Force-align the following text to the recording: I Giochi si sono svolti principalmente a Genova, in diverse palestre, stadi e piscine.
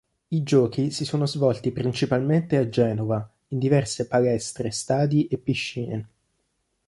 I 0.31 0.41
Giochi 0.41 0.89
si 0.89 1.05
sono 1.05 1.27
svolti 1.27 1.69
principalmente 1.71 2.57
a 2.57 2.67
Genova, 2.67 3.31
in 3.49 3.59
diverse 3.59 4.07
palestre, 4.07 4.71
stadi 4.71 5.27
e 5.27 5.37
piscine. 5.37 6.09